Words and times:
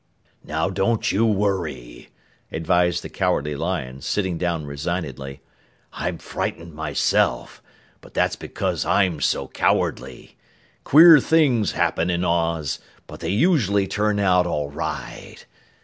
"Now 0.43 0.67
don't 0.71 1.11
you 1.11 1.27
worry," 1.27 2.09
advised 2.51 3.03
the 3.03 3.07
Cowardly 3.09 3.55
Lion, 3.55 4.01
sitting 4.01 4.39
down 4.39 4.65
resignedly. 4.65 5.41
"I'm 5.93 6.17
frightened 6.17 6.73
myself, 6.73 7.61
but 8.01 8.15
that's 8.15 8.35
because 8.35 8.83
I'm 8.83 9.21
so 9.21 9.47
cowardly. 9.47 10.37
Queer 10.83 11.19
things 11.19 11.73
happen 11.73 12.09
in 12.09 12.25
Oz, 12.25 12.79
but 13.05 13.19
they 13.19 13.29
usually 13.29 13.85
turn 13.85 14.19
out 14.19 14.47
all 14.47 14.71
right. 14.71 15.45